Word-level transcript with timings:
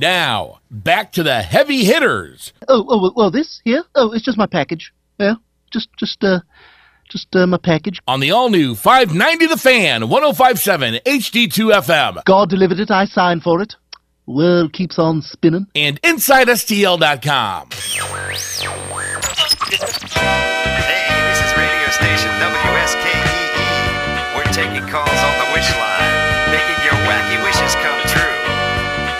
Now, 0.00 0.60
back 0.70 1.10
to 1.12 1.24
the 1.24 1.42
heavy 1.42 1.84
hitters. 1.84 2.52
Oh, 2.68 2.84
oh, 2.88 3.02
well, 3.02 3.12
well, 3.16 3.30
this 3.32 3.60
here? 3.64 3.82
Oh, 3.96 4.12
it's 4.12 4.24
just 4.24 4.38
my 4.38 4.46
package. 4.46 4.92
Yeah, 5.18 5.34
just, 5.72 5.88
just, 5.98 6.22
uh, 6.22 6.38
just 7.10 7.34
uh, 7.34 7.48
my 7.48 7.56
package. 7.56 8.00
On 8.06 8.20
the 8.20 8.30
all 8.30 8.48
new 8.48 8.76
590 8.76 9.46
The 9.46 9.56
Fan, 9.56 10.08
1057 10.08 11.00
HD2 11.04 11.72
FM, 11.82 12.24
God 12.24 12.48
delivered 12.48 12.78
it. 12.78 12.92
I 12.92 13.06
signed 13.06 13.42
for 13.42 13.60
it. 13.60 13.74
World 14.26 14.72
keeps 14.72 15.00
on 15.00 15.20
spinning. 15.22 15.66
and 15.74 16.00
InsideSTL.com. 16.02 17.70
Hey, 19.78 21.08
this 21.28 21.40
is 21.42 21.50
radio 21.58 21.88
station 21.90 22.30
WSKEE. 22.38 23.18
E. 23.58 24.36
We're 24.36 24.52
taking 24.52 24.86
calls 24.86 25.08
on 25.08 25.34
the 25.42 25.48
wish 25.54 25.70
line, 25.74 26.54
making 26.54 26.78
your 26.84 26.94
wacky 27.08 27.36
wishes 27.42 27.46
come 27.46 27.46
true. 27.46 27.47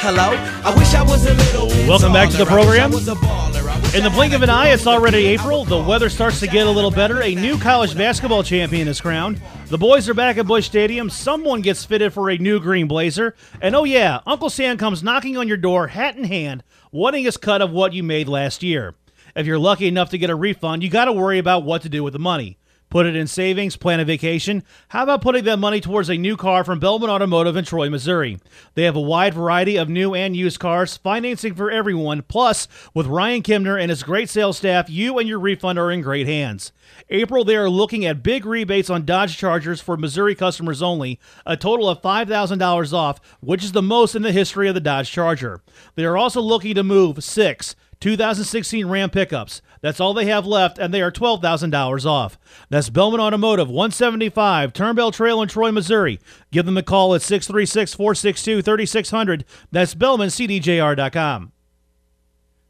Hello? 0.01 0.31
I 0.65 0.75
wish 0.79 0.95
I 0.95 1.03
was 1.03 1.27
a 1.27 1.35
little 1.35 1.67
Welcome 1.89 2.13
back 2.13 2.31
to 2.31 2.37
the 2.37 2.45
taller. 2.45 2.61
I 2.61 2.67
wish 2.67 2.79
I 2.79 2.89
program. 2.89 2.91
was 2.93 3.09
a 3.09 3.15
baller. 3.15 3.69
I 3.69 3.81
wish 3.81 3.95
In 3.95 4.05
the 4.05 4.11
blink 4.11 4.33
of 4.33 4.43
an 4.43 4.51
eye, 4.51 4.69
it's 4.69 4.87
already. 4.87 5.27
April. 5.27 5.65
The 5.65 5.79
weather 5.79 6.09
starts 6.09 6.39
to 6.41 6.47
get 6.47 6.67
a 6.67 6.71
little 6.71 6.91
better. 6.91 7.23
A 7.23 7.35
new 7.35 7.59
college 7.59 7.97
basketball 7.97 8.43
champion 8.43 8.87
is 8.87 9.01
crowned. 9.01 9.41
The 9.67 9.79
boys 9.79 10.09
are 10.09 10.15
back 10.15 10.39
at 10.39 10.47
Busch 10.47 10.67
Stadium. 10.67 11.11
Someone 11.11 11.63
gets 11.63 11.85
fitted 11.85 12.13
for 12.13 12.31
a 12.31 12.39
new 12.39 12.61
green 12.61 12.87
blazer. 12.87 13.35
And 13.61 13.75
oh, 13.75 13.85
yeah, 13.85 14.21
Uncle 14.25 14.51
Sam 14.51 14.79
comes 14.79 15.03
knocking 15.03 15.37
on 15.37 15.49
your 15.49 15.57
door, 15.57 15.89
hat 15.89 16.17
in 16.17 16.25
hand, 16.25 16.63
wanting 16.93 17.25
his 17.25 17.37
cut 17.37 17.61
of 17.61 17.73
what 17.73 17.93
you 17.93 18.03
made 18.03 18.29
last 18.29 18.63
year. 18.63 18.95
If 19.35 19.47
you're 19.47 19.59
lucky 19.59 19.89
enough 19.89 20.11
to 20.11 20.19
get 20.19 20.31
a 20.31 20.35
refund, 20.35 20.83
you 20.83 20.91
got 20.91 21.07
to 21.07 21.13
worry 21.13 21.39
about 21.39 21.65
what 21.65 21.83
to 21.83 21.89
do 21.89 22.03
with 22.05 22.13
the 22.13 22.19
money. 22.19 22.57
Put 22.91 23.05
it 23.05 23.15
in 23.15 23.27
savings, 23.27 23.77
plan 23.77 24.01
a 24.01 24.05
vacation. 24.05 24.63
How 24.89 25.03
about 25.03 25.21
putting 25.21 25.45
that 25.45 25.59
money 25.59 25.79
towards 25.79 26.09
a 26.09 26.17
new 26.17 26.39
car 26.39 26.65
from 26.65 26.81
Bellman 26.81 27.11
Automotive 27.11 27.55
in 27.55 27.67
Troy, 27.67 27.91
Missouri? 27.91 28.39
They 28.75 28.85
have 28.85 28.97
a 28.97 29.01
wide 29.01 29.35
variety 29.35 29.77
of 29.77 29.91
new 29.91 30.15
and 30.15 30.35
used 30.35 30.59
cars, 30.59 30.97
financing 30.97 31.55
for 31.55 31.71
everyone. 31.71 32.23
Plus, 32.23 32.67
with 32.95 33.07
Ryan 33.07 33.43
Kimner 33.43 33.79
and 33.79 33.91
his 33.91 34.03
great 34.03 34.31
sales 34.31 34.57
staff, 34.57 34.89
you 34.89 35.19
and 35.19 35.29
your 35.29 35.39
refund 35.39 35.79
are 35.79 35.91
in 35.91 36.01
great 36.01 36.27
hands. 36.27 36.73
April, 37.11 37.45
they 37.45 37.57
are 37.57 37.69
looking 37.69 38.07
at 38.07 38.23
big 38.23 38.47
rebates 38.47 38.89
on 38.89 39.05
Dodge 39.05 39.37
Chargers 39.37 39.83
for 39.83 39.99
Missouri 39.99 40.35
customers 40.35 40.81
only, 40.81 41.21
a 41.45 41.59
total 41.59 41.91
of 41.91 42.01
$5,000 42.01 42.93
off, 42.95 43.21
which 43.41 43.63
is 43.63 43.73
the 43.73 43.83
most 43.83 44.15
in 44.15 44.23
the 44.23 44.33
history 44.33 44.67
of 44.67 44.75
the 44.75 44.81
Dodge 44.81 45.11
Charger. 45.11 45.61
They 45.95 46.07
are 46.07 46.17
also 46.17 46.41
looking 46.41 46.75
to 46.75 46.83
move 46.83 47.23
six 47.23 47.77
2016 48.01 48.87
Ram 48.87 49.11
pickups. 49.11 49.61
That's 49.81 50.01
all 50.01 50.15
they 50.15 50.27
have 50.27 50.47
left, 50.47 50.79
and 50.79 50.93
they 50.93 51.03
are 51.03 51.11
$12,000 51.13 52.05
off. 52.07 52.39
That's 52.69 52.91
Bellman 52.91 53.21
Automotive, 53.21 53.69
175 53.69 54.73
Turnbell 54.73 55.11
Trail 55.13 55.41
in 55.43 55.49
Troy, 55.49 55.71
Missouri. 55.73 56.19
Give 56.51 56.67
them 56.67 56.77
a 56.77 56.83
call 56.83 57.15
at 57.15 57.23
636 57.23 57.95
462 57.95 58.63
3600. 58.63 59.45
That's 59.71 59.95
BellmanCDJR.com. 59.95 61.53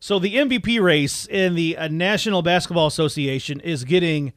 So 0.01 0.19
the 0.19 0.37
MVP 0.37 0.81
race 0.81 1.27
in 1.27 1.55
the 1.55 1.77
uh, 1.77 1.89
National 1.89 2.43
Basketball 2.43 2.87
Association 2.87 3.59
is 3.61 3.85
getting 3.85 4.33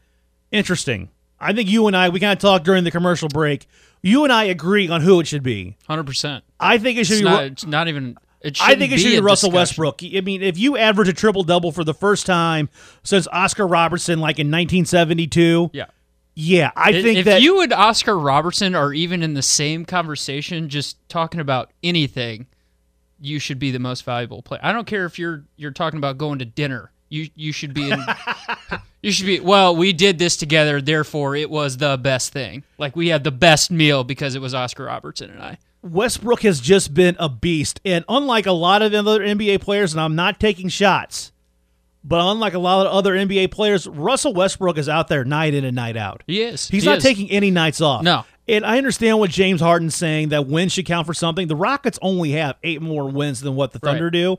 interesting. 0.51 1.09
I 1.39 1.53
think 1.53 1.69
you 1.69 1.87
and 1.87 1.95
I, 1.95 2.09
we 2.09 2.19
kind 2.19 2.33
of 2.33 2.39
talked 2.39 2.65
during 2.65 2.83
the 2.83 2.91
commercial 2.91 3.29
break. 3.29 3.67
You 4.01 4.23
and 4.23 4.33
I 4.33 4.45
agree 4.45 4.89
on 4.89 5.01
who 5.01 5.19
it 5.19 5.27
should 5.27 5.43
be. 5.43 5.77
Hundred 5.87 6.05
percent. 6.05 6.43
I 6.59 6.77
think 6.79 6.97
it 6.97 7.05
should 7.05 7.13
It's 7.13 7.21
be. 7.21 7.25
not, 7.25 7.43
it's 7.43 7.65
not 7.65 7.87
even. 7.87 8.17
I 8.61 8.75
think 8.75 8.91
it 8.91 8.99
should 8.99 9.11
be 9.11 9.19
Russell 9.19 9.49
discussion. 9.51 9.83
Westbrook. 9.83 10.03
I 10.17 10.21
mean, 10.21 10.41
if 10.41 10.57
you 10.57 10.77
average 10.77 11.07
a 11.07 11.13
triple 11.13 11.43
double 11.43 11.71
for 11.71 11.83
the 11.83 11.93
first 11.93 12.25
time 12.25 12.69
since 13.03 13.27
Oscar 13.31 13.67
Robertson, 13.67 14.19
like 14.19 14.39
in 14.39 14.47
1972, 14.49 15.69
Yeah. 15.73 15.85
yeah, 16.35 16.71
I 16.75 16.91
If- 16.91 17.03
think 17.03 17.19
if 17.19 17.25
that 17.25 17.41
you 17.41 17.61
and 17.61 17.71
Oscar 17.73 18.17
Robertson 18.17 18.73
are 18.75 18.93
even 18.93 19.21
in 19.23 19.33
the 19.35 19.41
same 19.41 19.85
conversation, 19.85 20.69
just 20.69 20.97
talking 21.09 21.39
about 21.39 21.71
anything, 21.83 22.47
you 23.19 23.37
should 23.37 23.59
be 23.59 23.69
the 23.71 23.79
most 23.79 24.03
valuable 24.03 24.41
player. 24.41 24.59
I 24.63 24.71
don't 24.71 24.87
care 24.87 25.05
if 25.05 25.19
you're 25.19 25.43
you're 25.55 25.71
talking 25.71 25.97
about 25.97 26.17
going 26.17 26.39
to 26.39 26.45
dinner. 26.45 26.91
You 27.09 27.29
you 27.35 27.51
should 27.51 27.73
be 27.73 27.91
in. 27.91 28.03
you 29.03 29.11
should 29.11 29.25
be. 29.27 29.39
Well, 29.39 29.75
we 29.75 29.93
did 29.93 30.17
this 30.17 30.35
together, 30.37 30.81
therefore 30.81 31.35
it 31.35 31.49
was 31.49 31.77
the 31.77 31.97
best 31.97 32.33
thing. 32.33 32.63
Like 32.79 32.95
we 32.95 33.09
had 33.09 33.23
the 33.23 33.31
best 33.31 33.69
meal 33.69 34.03
because 34.03 34.33
it 34.33 34.41
was 34.41 34.55
Oscar 34.55 34.85
Robertson 34.85 35.29
and 35.29 35.41
I. 35.43 35.57
Westbrook 35.83 36.41
has 36.43 36.59
just 36.59 36.93
been 36.93 37.15
a 37.19 37.27
beast. 37.29 37.81
And 37.85 38.05
unlike 38.07 38.45
a 38.45 38.51
lot 38.51 38.81
of 38.81 38.93
other 38.93 39.19
NBA 39.21 39.61
players, 39.61 39.93
and 39.93 40.01
I'm 40.01 40.15
not 40.15 40.39
taking 40.39 40.69
shots, 40.69 41.31
but 42.03 42.19
unlike 42.19 42.53
a 42.53 42.59
lot 42.59 42.85
of 42.85 42.93
other 42.93 43.13
NBA 43.13 43.51
players, 43.51 43.87
Russell 43.87 44.33
Westbrook 44.33 44.77
is 44.77 44.87
out 44.89 45.07
there 45.07 45.23
night 45.23 45.53
in 45.53 45.63
and 45.65 45.75
night 45.75 45.97
out. 45.97 46.23
He 46.27 46.41
is. 46.41 46.67
He's 46.67 46.83
He 46.83 46.89
not 46.89 46.97
is. 46.99 47.03
taking 47.03 47.29
any 47.31 47.51
nights 47.51 47.81
off. 47.81 48.03
No. 48.03 48.25
And 48.47 48.65
I 48.65 48.77
understand 48.77 49.19
what 49.19 49.29
James 49.29 49.61
Harden's 49.61 49.95
saying 49.95 50.29
that 50.29 50.47
wins 50.47 50.73
should 50.73 50.85
count 50.85 51.07
for 51.07 51.13
something. 51.13 51.47
The 51.47 51.55
Rockets 51.55 51.97
only 52.01 52.31
have 52.31 52.57
eight 52.63 52.81
more 52.81 53.09
wins 53.09 53.39
than 53.41 53.55
what 53.55 53.71
the 53.71 53.79
Right. 53.81 53.91
Thunder 53.93 54.09
do. 54.09 54.37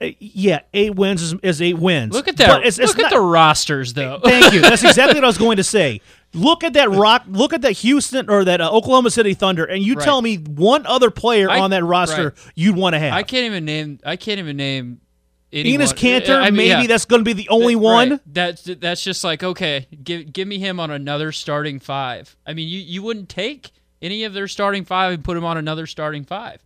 Uh, 0.00 0.08
Yeah, 0.18 0.60
eight 0.74 0.94
wins 0.94 1.22
is, 1.22 1.34
is 1.42 1.62
eight 1.62 1.78
wins. 1.78 2.12
Look 2.12 2.28
at 2.28 2.36
that. 2.38 2.64
It's, 2.66 2.78
it's 2.78 2.96
Look 2.96 3.04
at 3.06 3.10
the 3.10 3.20
rosters, 3.20 3.94
though. 3.94 4.20
Thank 4.22 4.52
you. 4.52 4.60
That's 4.60 4.84
exactly 4.84 5.14
what 5.16 5.24
I 5.24 5.28
was 5.28 5.38
going 5.46 5.56
to 5.56 5.64
say. 5.64 6.00
Look 6.34 6.64
at 6.64 6.74
that 6.74 6.90
rock. 6.90 7.24
Look 7.28 7.52
at 7.54 7.62
that 7.62 7.72
Houston 7.72 8.28
or 8.28 8.44
that 8.44 8.60
uh, 8.60 8.70
Oklahoma 8.70 9.10
City 9.10 9.32
Thunder, 9.34 9.64
and 9.64 9.82
you 9.82 9.94
Right. 9.94 10.04
tell 10.04 10.20
me 10.20 10.36
one 10.36 10.84
other 10.86 11.10
player 11.10 11.48
I- 11.48 11.60
on 11.60 11.70
that 11.70 11.84
roster 11.84 12.24
right. 12.36 12.52
you'd 12.54 12.76
want 12.76 12.92
to 12.94 12.98
have. 12.98 13.14
I 13.14 13.22
can't 13.22 13.44
even 13.46 13.64
name. 13.64 13.98
I 14.04 14.16
can't 14.16 14.38
even 14.38 14.56
name. 14.56 15.00
Anyone. 15.52 15.86
Enes 15.86 15.94
Kanter, 15.94 16.36
I 16.36 16.46
mean, 16.46 16.54
maybe 16.56 16.68
yeah. 16.82 16.86
that's 16.88 17.04
going 17.06 17.20
to 17.20 17.24
be 17.24 17.32
the 17.32 17.48
only 17.48 17.74
That- 17.74 17.80
one. 17.80 18.10
right. 18.10 18.20
That's 18.26 18.62
that's 18.64 19.02
just 19.02 19.24
like 19.24 19.42
okay, 19.42 19.86
give 20.02 20.30
give 20.32 20.46
me 20.46 20.58
him 20.58 20.78
on 20.80 20.90
another 20.90 21.32
starting 21.32 21.78
five. 21.78 22.36
I 22.46 22.52
mean, 22.52 22.68
you 22.68 22.80
you 22.80 23.02
wouldn't 23.02 23.28
take 23.30 23.70
any 24.02 24.24
of 24.24 24.34
their 24.34 24.48
starting 24.48 24.84
five 24.84 25.14
and 25.14 25.24
put 25.24 25.36
him 25.36 25.44
on 25.44 25.56
another 25.56 25.86
starting 25.86 26.24
five. 26.24 26.60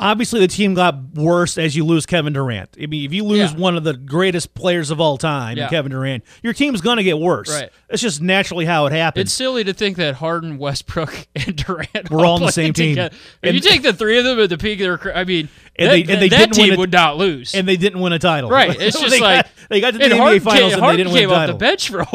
Obviously, 0.00 0.38
the 0.38 0.46
team 0.48 0.74
got 0.74 0.96
worse 1.14 1.58
as 1.58 1.74
you 1.74 1.84
lose 1.84 2.06
Kevin 2.06 2.32
Durant. 2.32 2.76
I 2.80 2.86
mean, 2.86 3.04
if 3.04 3.12
you 3.12 3.24
lose 3.24 3.52
Yeah. 3.52 3.58
one 3.58 3.76
of 3.76 3.82
the 3.82 3.94
greatest 3.94 4.54
players 4.54 4.90
of 4.92 5.00
all 5.00 5.18
time, 5.18 5.56
Yeah. 5.56 5.68
Kevin 5.68 5.90
Durant, 5.90 6.22
your 6.42 6.52
team's 6.52 6.80
going 6.80 6.98
to 6.98 7.02
get 7.02 7.18
worse. 7.18 7.48
Right. 7.50 7.68
It's 7.90 8.00
just 8.00 8.22
naturally 8.22 8.64
how 8.64 8.86
it 8.86 8.92
happens. 8.92 9.22
It's 9.24 9.32
silly 9.32 9.64
to 9.64 9.72
think 9.72 9.96
that 9.96 10.14
Harden, 10.14 10.56
Westbrook, 10.58 11.26
and 11.34 11.56
Durant 11.56 12.10
We're 12.10 12.24
all 12.24 12.34
on 12.36 12.42
the 12.42 12.52
same 12.52 12.72
team. 12.72 12.96
If 12.96 13.12
And- 13.42 13.54
you 13.56 13.60
take 13.60 13.82
the 13.82 13.92
three 13.92 14.18
of 14.18 14.24
them 14.24 14.38
at 14.38 14.50
the 14.50 14.58
peak 14.58 14.80
of 14.80 15.00
their, 15.02 15.16
I 15.16 15.24
mean, 15.24 15.48
And 15.78 15.86
that, 15.88 15.92
they- 16.06 16.12
and 16.12 16.22
they 16.22 16.28
that 16.28 16.38
didn't 16.38 16.52
team 16.54 16.64
win 16.64 16.72
it- 16.72 16.78
would 16.78 16.92
not 16.92 17.16
lose. 17.16 17.54
and 17.54 17.66
they 17.68 17.76
didn't 17.76 18.00
win 18.00 18.12
a 18.12 18.18
title. 18.18 18.50
right, 18.50 18.70
it's 18.80 18.98
just 18.98 19.10
they 19.12 19.20
like 19.20 19.44
got, 19.44 19.52
they 19.68 19.80
got 19.80 19.92
to 19.92 19.98
the 19.98 20.04
NBA 20.06 20.16
Harden 20.18 20.40
finals 20.40 20.60
came, 20.64 20.72
and 20.72 20.80
Harden 20.82 20.96
they 20.96 21.04
didn't 21.04 21.12
win 21.14 21.24
a 21.24 21.26
off 21.28 21.38
title. 21.38 21.54
the 21.54 21.58
bench 21.58 21.88
for 21.90 22.00
a 22.00 22.04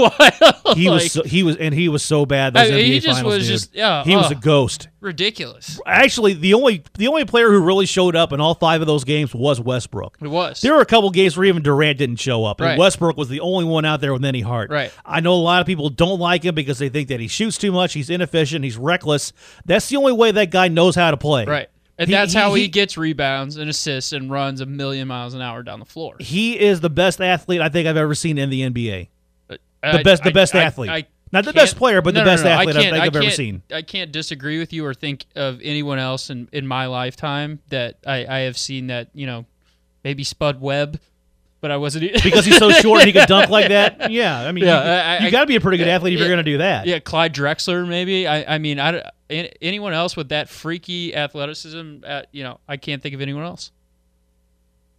while. 0.65 0.75
He 0.75 0.89
was 0.89 1.11
so, 1.11 1.23
he 1.23 1.43
was 1.43 1.55
and 1.57 1.73
he 1.73 1.87
was 1.89 2.03
so 2.03 2.25
bad. 2.25 2.53
Those 2.53 2.67
I 2.69 2.71
mean, 2.75 2.79
NBA 2.79 2.85
he 2.87 2.99
just 2.99 3.17
finals, 3.19 3.33
was 3.35 3.43
dude. 3.47 3.51
just- 3.53 3.73
yeah, 3.75 4.03
he 4.03 4.15
was 4.17 4.31
uh. 4.31 4.35
a 4.35 4.39
ghost. 4.39 4.89
ridiculous. 4.99 5.79
Actually, 5.85 6.33
the 6.33 6.53
only 6.55 6.83
the 6.95 7.07
only 7.07 7.23
player 7.25 7.49
who 7.51 7.61
really 7.61 7.85
showed 7.85 8.15
up 8.15 8.33
in 8.33 8.41
all 8.41 8.55
five 8.55 8.81
of 8.81 8.87
those 8.87 9.03
games 9.05 9.33
was 9.33 9.61
Westbrook. 9.61 10.17
It 10.21 10.27
was. 10.27 10.59
There 10.61 10.73
were 10.73 10.81
a 10.81 10.85
couple 10.85 11.09
games 11.11 11.37
where 11.37 11.45
even 11.45 11.63
Durant 11.63 11.97
didn't 11.99 12.17
show 12.17 12.43
up, 12.45 12.59
and 12.59 12.67
Right. 12.67 12.77
Westbrook 12.79 13.15
was 13.17 13.29
the 13.29 13.39
only 13.39 13.65
one 13.65 13.85
out 13.85 14.01
there 14.01 14.11
with 14.13 14.25
any 14.25 14.41
heart. 14.41 14.69
Right. 14.71 14.91
I 15.05 15.19
know 15.21 15.33
a 15.33 15.35
lot 15.35 15.61
of 15.61 15.67
people 15.67 15.89
don't 15.89 16.19
like 16.19 16.43
him 16.43 16.55
because 16.55 16.79
they 16.79 16.89
think 16.89 17.07
that 17.09 17.19
he 17.19 17.27
shoots 17.27 17.57
too 17.57 17.71
much, 17.71 17.93
he's 17.93 18.09
inefficient, 18.09 18.63
he's 18.65 18.77
reckless. 18.77 19.31
That's 19.65 19.87
the 19.89 19.95
only 19.97 20.11
way 20.13 20.31
that 20.31 20.49
guy 20.51 20.67
knows 20.67 20.95
how 20.95 21.11
to 21.11 21.17
play. 21.17 21.45
Right. 21.45 21.69
And 22.03 22.09
He- 22.09 22.15
that's 22.15 22.33
he- 22.33 22.39
how 22.39 22.53
he, 22.53 22.63
he- 22.63 22.67
gets 22.67 22.97
rebounds 22.97 23.57
and 23.57 23.69
assists 23.69 24.11
and 24.13 24.29
runs 24.31 24.61
a 24.61 24.65
million 24.65 25.07
miles 25.07 25.33
an 25.33 25.41
hour 25.41 25.63
down 25.63 25.79
the 25.79 25.85
floor. 25.85 26.15
He 26.19 26.59
is 26.59 26.79
the 26.81 26.89
best 26.89 27.19
athlete 27.21 27.61
I 27.61 27.69
think 27.69 27.87
I've 27.87 27.97
ever 27.97 28.15
seen 28.15 28.37
in 28.37 28.49
the 28.49 28.61
NBA. 28.61 29.07
The 29.47 29.59
I- 29.81 30.03
best, 30.03 30.23
the 30.23 30.31
best 30.31 30.55
I- 30.55 30.63
athlete. 30.63 30.89
I 30.89 31.05
Not 31.31 31.45
the 31.45 31.53
best 31.53 31.75
player, 31.77 32.01
but 32.01 32.13
no, 32.13 32.21
the 32.21 32.25
best 32.25 32.43
no, 32.43 32.49
no. 32.51 32.55
athlete 32.61 32.75
I, 32.77 32.81
think 32.91 32.93
I've 32.95 33.15
ever 33.15 33.29
seen. 33.31 33.63
I 33.71 33.81
can't 33.81 34.11
disagree 34.11 34.59
with 34.59 34.71
you 34.71 34.85
or 34.85 34.93
think 34.93 35.25
of 35.35 35.59
anyone 35.63 35.97
else 35.99 36.29
in, 36.29 36.47
in 36.51 36.67
my 36.67 36.85
lifetime 36.85 37.59
that 37.69 37.97
I, 38.05 38.25
I 38.25 38.39
have 38.41 38.57
seen 38.57 38.87
that, 38.87 39.09
you 39.13 39.25
know, 39.25 39.45
maybe 40.03 40.23
Spud 40.23 40.61
Webb, 40.61 40.99
but 41.63 41.71
I 41.71 41.77
wasn't. 41.77 42.11
Because 42.23 42.45
he's 42.45 42.57
so 42.57 42.69
short 42.71 42.99
and 42.99 43.07
he 43.07 43.13
could 43.13 43.27
dunk 43.27 43.49
like 43.49 43.69
that. 43.69 44.11
Yeah, 44.11 44.37
I 44.39 44.51
mean, 44.51 44.65
Yeah, 44.65 44.83
you, 44.83 44.89
I- 44.89 45.15
I- 45.15 45.25
you 45.25 45.31
got 45.31 45.39
to 45.41 45.47
be 45.47 45.55
a 45.55 45.61
pretty 45.61 45.77
good 45.77 45.87
athlete 45.87 46.13
if 46.13 46.19
yeah, 46.19 46.25
you're 46.25 46.35
going 46.35 46.45
to 46.45 46.51
do 46.51 46.57
that. 46.57 46.85
yeah, 46.85 46.99
Clyde 46.99 47.33
Drexler, 47.33 47.87
maybe. 47.87 48.27
I, 48.27 48.55
I 48.55 48.57
mean, 48.57 48.79
I, 48.79 49.09
anyone 49.29 49.93
else 49.93 50.15
with 50.17 50.29
that 50.29 50.49
freaky 50.49 51.15
athleticism, 51.15 51.99
at, 52.05 52.27
you 52.33 52.43
know, 52.43 52.59
I 52.67 52.75
can't 52.77 53.01
think 53.01 53.15
of 53.15 53.21
anyone 53.21 53.43
else. 53.45 53.71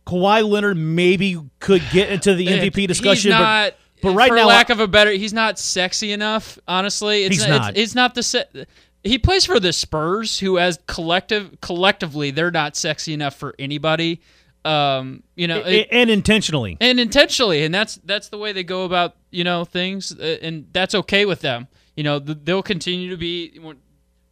Kawhi 0.07 0.47
Leonard 0.49 0.77
maybe 0.77 1.41
could 1.61 1.83
get 1.93 2.11
into 2.11 2.35
the 2.35 2.47
MVP 2.49 2.87
discussion, 2.89 3.31
He's 3.31 3.39
but 3.39 3.43
not, 3.43 3.75
but 4.03 4.15
right 4.15 4.29
for 4.29 4.37
now- 4.37 4.47
lack 4.47 4.71
of 4.71 4.81
a 4.81 4.89
better, 4.89 5.11
he's 5.13 5.33
not 5.33 5.59
sexy 5.59 6.13
enough. 6.13 6.59
Honestly, 6.69 7.25
it's 7.25 7.37
He's 7.37 7.47
not. 7.49 7.61
not. 7.61 7.71
It's, 7.73 7.81
it's 7.81 7.95
not 7.95 8.15
the 8.15 8.23
se- 8.23 8.67
He 9.03 9.19
plays 9.19 9.45
for 9.47 9.59
the 9.61 9.73
Spurs, 9.73 10.39
who 10.41 10.59
as 10.59 10.79
collective 10.87 11.61
collectively 11.61 12.31
they're 12.31 12.51
not 12.51 12.77
sexy 12.77 13.13
enough 13.15 13.35
for 13.37 13.55
anybody. 13.59 14.21
Um, 14.65 15.23
you 15.37 15.47
know, 15.47 15.59
a- 15.65 15.87
and 15.93 16.09
intentionally. 16.11 16.77
and 16.81 16.99
intentionally, 16.99 17.65
and 17.65 17.75
that's 17.75 17.97
that's 18.05 18.29
the 18.31 18.39
way 18.39 18.53
they 18.53 18.65
go 18.65 18.85
about 18.85 19.15
you 19.31 19.45
know 19.45 19.65
things, 19.65 20.13
uh, 20.19 20.39
and 20.41 20.67
that's 20.73 20.95
okay 20.95 21.27
with 21.27 21.41
them. 21.41 21.69
You 21.97 22.03
know, 22.05 22.19
th- 22.19 22.39
they'll 22.45 22.63
continue 22.63 23.11
to 23.11 23.17
be 23.17 23.59
one 23.61 23.77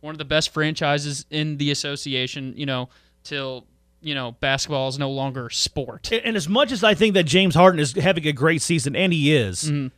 one 0.00 0.14
of 0.14 0.18
the 0.18 0.24
best 0.24 0.52
franchises 0.54 1.26
in 1.30 1.58
the 1.58 1.70
association. 1.70 2.54
You 2.56 2.66
know, 2.66 2.88
till 3.24 3.66
you 4.00 4.14
know 4.14 4.32
basketball 4.40 4.88
is 4.88 4.98
no 4.98 5.10
longer 5.10 5.50
sport. 5.50 6.10
And 6.12 6.34
as 6.36 6.48
much 6.48 6.72
as 6.72 6.82
I 6.82 6.94
think 6.94 7.14
that 7.14 7.24
James 7.24 7.54
Harden 7.54 7.78
is 7.78 7.92
having 7.92 8.26
a 8.26 8.32
great 8.32 8.62
season, 8.62 8.96
and 8.96 9.12
he 9.12 9.34
is, 9.34 9.64
Mhm. 9.70 9.90